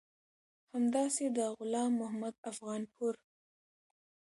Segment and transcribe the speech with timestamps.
[0.73, 3.13] همداسې د غلام محمد افغانپور